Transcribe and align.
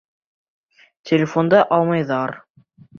Телефонды 1.11 1.63
алмайҙар. 1.79 2.39